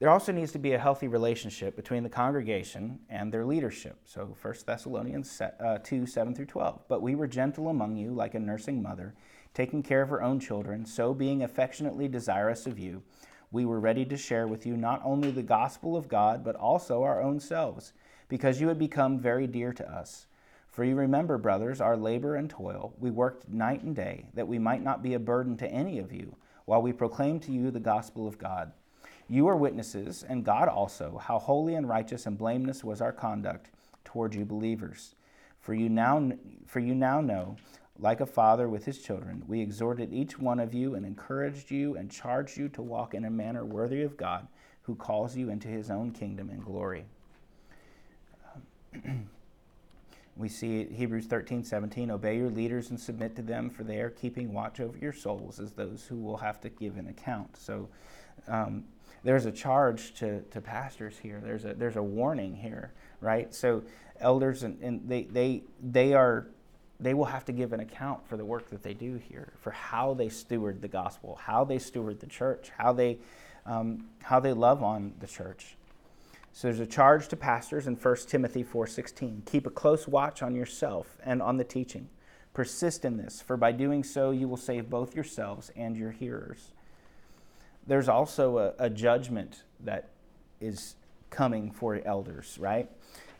[0.01, 3.99] There also needs to be a healthy relationship between the congregation and their leadership.
[4.03, 6.85] So 1 Thessalonians uh, 2 7 through 12.
[6.87, 9.13] But we were gentle among you, like a nursing mother,
[9.53, 13.03] taking care of her own children, so being affectionately desirous of you,
[13.51, 17.03] we were ready to share with you not only the gospel of God, but also
[17.03, 17.93] our own selves,
[18.29, 20.27] because you had become very dear to us.
[20.69, 22.93] For you remember, brothers, our labor and toil.
[22.97, 26.13] We worked night and day, that we might not be a burden to any of
[26.13, 28.71] you, while we proclaimed to you the gospel of God.
[29.27, 33.69] You are witnesses, and God also, how holy and righteous and blameless was our conduct
[34.05, 35.15] toward you believers.
[35.59, 36.31] For you now,
[36.65, 37.57] for you now know,
[38.01, 41.95] like a father with his children, we exhorted each one of you and encouraged you
[41.95, 44.47] and charged you to walk in a manner worthy of God,
[44.81, 47.05] who calls you into his own kingdom and glory.
[50.35, 54.09] we see Hebrews 13, 17, obey your leaders and submit to them, for they are
[54.09, 57.55] keeping watch over your souls as those who will have to give an account.
[57.55, 57.87] So,
[58.47, 58.83] um,
[59.23, 61.39] there's a charge to, to pastors here.
[61.43, 63.53] There's a there's a warning here, right?
[63.53, 63.83] So
[64.19, 66.47] elders and, and they they they are
[67.01, 69.71] they will have to give an account for the work that they do here, for
[69.71, 73.17] how they steward the gospel, how they steward the church, how they
[73.65, 75.75] um, how they love on the church.
[76.53, 79.45] So there's a charge to pastors in 1 Timothy 4:16.
[79.45, 82.09] Keep a close watch on yourself and on the teaching.
[82.53, 86.71] Persist in this, for by doing so you will save both yourselves and your hearers
[87.87, 90.09] there's also a, a, judgment that
[90.59, 90.95] is
[91.29, 92.89] coming for elders, right?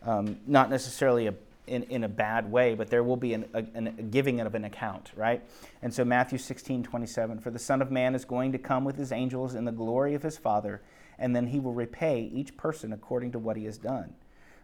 [0.04, 1.34] Um, not necessarily a,
[1.68, 4.66] in, in a bad way, but there will be an, a, a, giving of an
[4.66, 5.44] account, right?
[5.82, 8.98] And so Matthew 16, 27, for the Son of Man is going to come with
[8.98, 10.82] his angels in the glory of his Father,
[11.20, 14.14] and then he will repay each person according to what he has done.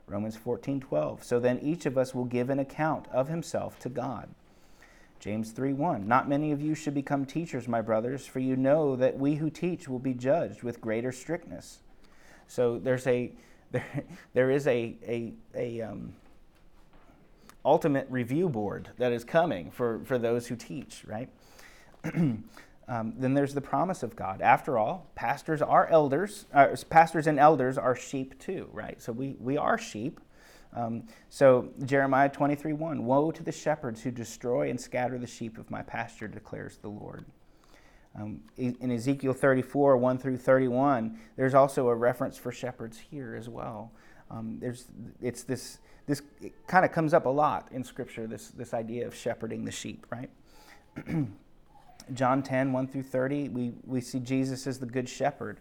[0.08, 1.24] Romans 14, 12.
[1.24, 4.30] So then each of us will give an account of himself to God.
[5.20, 8.96] James 3, 1, Not many of you should become teachers, my brothers, for you know
[8.96, 11.80] that we who teach will be judged with greater strictness.
[12.48, 13.32] So there's a
[13.72, 16.14] there, there is a a, a um,
[17.68, 21.30] ultimate review board that is coming for, for those who teach, right?
[22.16, 22.44] um,
[22.88, 24.42] then there's the promise of God.
[24.42, 26.46] After all, pastors are elders.
[26.54, 29.02] Uh, pastors and elders are sheep too, right?
[29.02, 30.22] So we, we are sheep.
[30.74, 35.58] Um, so Jeremiah 23 1 Woe to the shepherds who destroy and scatter the sheep
[35.58, 37.26] of my pasture, declares the Lord.
[38.16, 43.50] Um, in Ezekiel 34 1 through 31, there's also a reference for shepherds here as
[43.50, 43.92] well.
[44.32, 44.86] Um, there's,
[45.22, 46.22] it's this, this
[46.68, 50.06] kind of comes up a lot in Scripture, this, this idea of shepherding the sheep,
[50.10, 50.30] right?
[52.14, 55.60] John 10 1 through 30, we, we see Jesus as the good shepherd.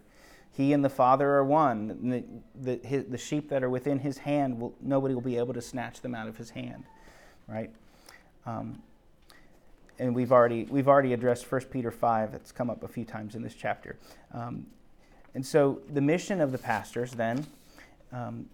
[0.53, 2.09] He and the Father are one.
[2.09, 2.23] The,
[2.79, 5.61] the, his, the sheep that are within his hand, will, nobody will be able to
[5.61, 6.85] snatch them out of his hand,
[7.47, 7.69] right?
[8.45, 8.81] Um,
[9.99, 12.33] and we've already, we've already addressed 1 Peter 5.
[12.33, 13.97] It's come up a few times in this chapter.
[14.33, 14.65] Um,
[15.35, 17.45] and so the mission of the pastors then
[18.13, 18.47] um,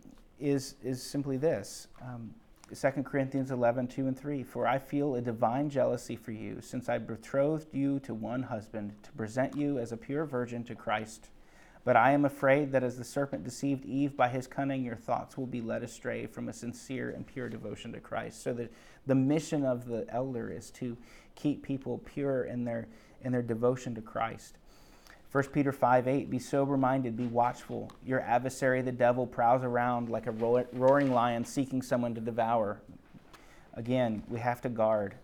[0.43, 1.87] is, is simply this.
[2.01, 2.33] Um,
[2.73, 4.43] 2 Corinthians 11, 2 and 3.
[4.43, 8.93] For I feel a divine jealousy for you, since I betrothed you to one husband,
[9.03, 11.29] to present you as a pure virgin to Christ.
[11.85, 15.37] But I am afraid that as the serpent deceived Eve by his cunning, your thoughts
[15.37, 18.41] will be led astray from a sincere and pure devotion to Christ.
[18.41, 18.71] So that
[19.05, 20.97] the mission of the elder is to
[21.35, 22.87] keep people pure in their
[23.21, 24.57] in their devotion to Christ.
[25.33, 27.91] 1 Peter 5 8, be sober minded, be watchful.
[28.05, 32.79] Your adversary, the devil, prowls around like a roaring lion seeking someone to devour.
[33.73, 35.15] Again, we have to guard.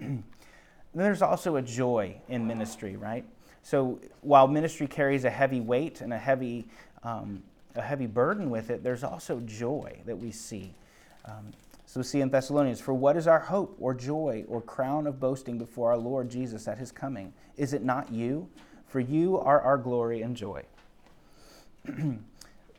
[0.00, 0.24] then
[0.96, 3.24] there's also a joy in ministry, right?
[3.62, 6.66] So while ministry carries a heavy weight and a heavy,
[7.04, 7.40] um,
[7.76, 10.74] a heavy burden with it, there's also joy that we see.
[11.24, 11.52] Um,
[11.86, 15.20] so we see in Thessalonians, for what is our hope or joy or crown of
[15.20, 17.32] boasting before our Lord Jesus at his coming?
[17.56, 18.48] Is it not you?
[18.92, 20.64] For you are our glory and joy.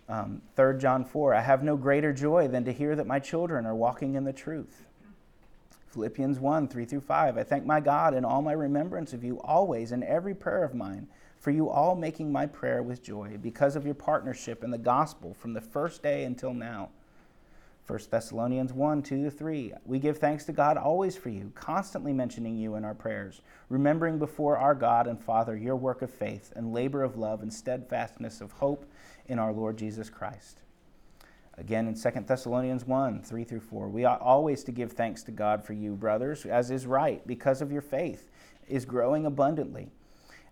[0.07, 3.65] um, 3 John 4, I have no greater joy than to hear that my children
[3.65, 4.85] are walking in the truth.
[5.87, 9.41] Philippians 1, 3 through 5, I thank my God in all my remembrance of you
[9.41, 11.07] always in every prayer of mine,
[11.39, 15.33] for you all making my prayer with joy because of your partnership in the gospel
[15.33, 16.89] from the first day until now.
[17.85, 19.73] 1 Thessalonians 1 2 3.
[19.85, 24.19] We give thanks to God always for you, constantly mentioning you in our prayers, remembering
[24.19, 28.39] before our God and Father your work of faith and labor of love and steadfastness
[28.39, 28.85] of hope
[29.27, 30.61] in our Lord Jesus Christ.
[31.57, 33.89] Again in 2 Thessalonians 1 3 through 4.
[33.89, 37.61] We ought always to give thanks to God for you, brothers, as is right, because
[37.61, 38.29] of your faith
[38.67, 39.91] is growing abundantly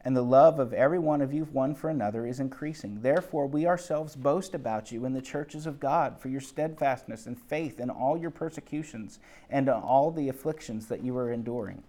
[0.03, 3.01] and the love of every one of you one for another is increasing.
[3.01, 7.39] Therefore, we ourselves boast about you in the churches of God for your steadfastness and
[7.39, 11.83] faith in all your persecutions and all the afflictions that you are enduring.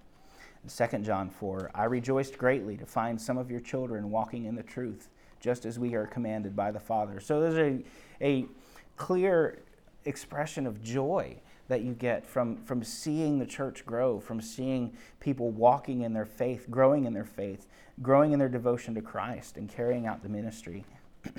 [0.63, 4.55] In 2 John 4, I rejoiced greatly to find some of your children walking in
[4.55, 5.09] the truth,
[5.41, 7.19] just as we are commanded by the Father.
[7.19, 7.85] So there's a,
[8.25, 8.47] a
[8.97, 9.59] clear
[10.05, 11.37] expression of joy
[11.69, 16.27] that you get from, from seeing the church grow, from seeing people walking in their
[16.27, 17.67] faith, growing in their faith,
[18.01, 20.85] growing in their devotion to Christ, and carrying out the ministry.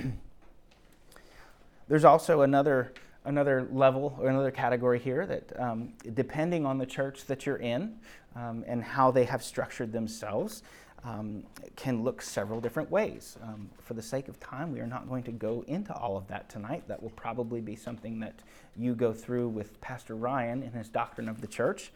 [1.88, 2.93] There's also another
[3.26, 7.95] another level or another category here that, um, depending on the church that you're in
[8.36, 10.63] um, and how they have structured themselves,
[11.04, 11.43] um,
[11.76, 13.38] can look several different ways.
[13.43, 16.28] Um, for the sake of time, we are not going to go into all of
[16.28, 16.84] that tonight.
[16.88, 18.39] That will probably be something that
[18.76, 21.91] you go through with Pastor Ryan in his doctrine of the church.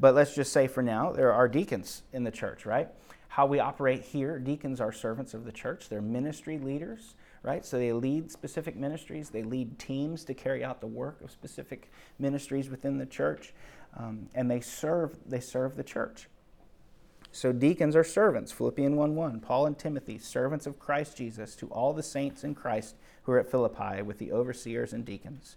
[0.00, 2.88] But let's just say for now, there are deacons in the church, right?
[3.28, 7.64] How we operate here, deacons are servants of the church, they're ministry leaders right?
[7.64, 11.90] So they lead specific ministries, they lead teams to carry out the work of specific
[12.18, 13.54] ministries within the church,
[13.96, 16.28] um, and they serve they serve the church.
[17.30, 19.40] So deacons are servants, Philippians 1 1.
[19.40, 23.38] Paul and Timothy, servants of Christ Jesus, to all the saints in Christ who are
[23.38, 25.56] at Philippi with the overseers and deacons.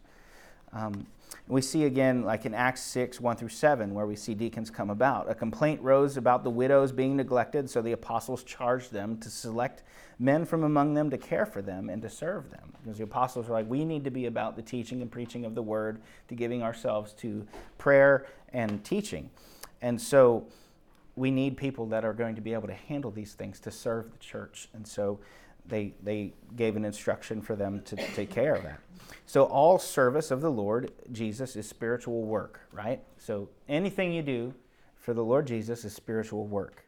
[0.73, 1.07] Um,
[1.47, 4.89] we see again, like in Acts 6 1 through 7, where we see deacons come
[4.89, 5.29] about.
[5.29, 9.83] A complaint rose about the widows being neglected, so the apostles charged them to select
[10.19, 12.73] men from among them to care for them and to serve them.
[12.83, 15.55] Because the apostles were like, we need to be about the teaching and preaching of
[15.55, 17.45] the word, to giving ourselves to
[17.77, 19.29] prayer and teaching.
[19.81, 20.45] And so
[21.15, 24.11] we need people that are going to be able to handle these things to serve
[24.11, 24.69] the church.
[24.73, 25.19] And so
[25.65, 28.79] they, they gave an instruction for them to take care of that.
[29.25, 33.01] So, all service of the Lord Jesus is spiritual work, right?
[33.17, 34.53] So, anything you do
[34.95, 36.85] for the Lord Jesus is spiritual work.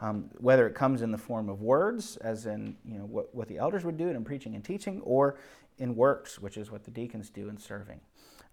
[0.00, 3.48] Um, whether it comes in the form of words, as in you know what, what
[3.48, 5.38] the elders would do in preaching and teaching, or
[5.78, 8.00] in works, which is what the deacons do in serving.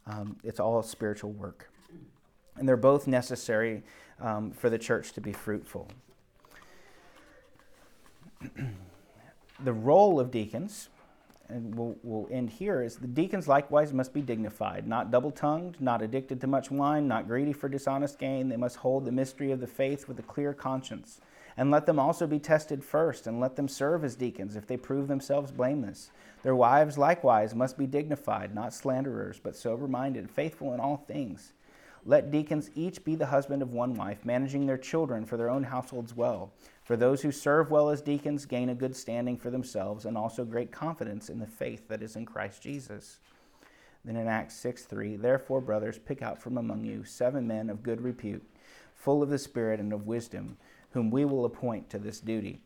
[0.05, 1.70] Um, it's all spiritual work.
[2.57, 3.84] And they're both necessary
[4.20, 5.88] um, for the church to be fruitful.
[9.64, 10.89] the role of deacons,
[11.49, 15.80] and we'll, we'll end here, is the deacons likewise must be dignified, not double tongued,
[15.80, 18.49] not addicted to much wine, not greedy for dishonest gain.
[18.49, 21.22] They must hold the mystery of the faith with a clear conscience.
[21.55, 24.78] And let them also be tested first, and let them serve as deacons if they
[24.78, 26.09] prove themselves blameless.
[26.41, 31.53] Their wives likewise must be dignified, not slanderers, but sober minded, faithful in all things.
[32.06, 35.64] Let deacons each be the husband of one wife, managing their children for their own
[35.64, 36.51] households well.
[36.84, 40.43] For those who serve well as deacons gain a good standing for themselves and also
[40.43, 43.20] great confidence in the faith that is in Christ Jesus.
[44.04, 47.84] Then in Acts 6 3, therefore, brothers, pick out from among you seven men of
[47.84, 48.43] good repute,
[48.93, 50.58] full of the Spirit and of wisdom,
[50.91, 52.60] whom we will appoint to this duty.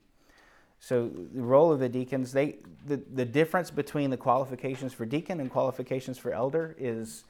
[0.79, 5.39] So the role of the deacons, they the, the difference between the qualifications for deacon
[5.39, 7.23] and qualifications for elder is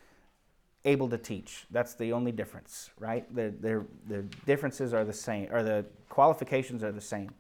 [0.86, 1.65] able to teach.
[1.71, 3.34] That's the only difference, right?
[3.36, 7.32] The, the, the differences are the same, or the qualifications are the same,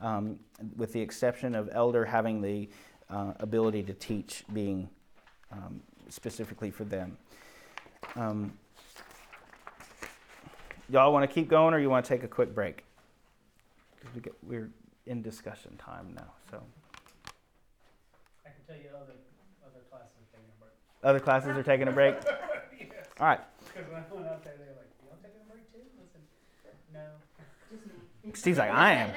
[0.00, 0.38] um,
[0.76, 2.68] with the exception of elder having the
[3.10, 4.88] uh, ability to teach being
[5.50, 7.16] um, specifically for them.
[8.16, 8.52] Um,
[10.88, 12.84] y'all want to keep going, or you want to take a quick break?
[13.98, 14.70] Because we get, we're
[15.06, 16.62] in discussion time now, so.
[18.44, 19.14] I can tell you other,
[19.64, 20.72] other classes are taking a break.
[21.02, 22.16] Other classes are taking a break.
[23.22, 23.40] All right.
[23.72, 25.78] Because when I went out there, they were like, y'all taking a break too?
[25.96, 28.32] I said, no.
[28.34, 29.10] Steve's like, I am.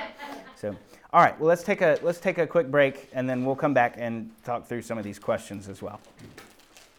[0.56, 0.76] So,
[1.12, 1.40] all right.
[1.40, 4.30] Well, let's take a let's take a quick break, and then we'll come back and
[4.44, 6.00] talk through some of these questions as well.